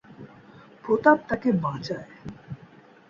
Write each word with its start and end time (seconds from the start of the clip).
প্রতাপ 0.83 1.17
তাকে 1.29 1.49
বাঁচায়। 1.63 2.07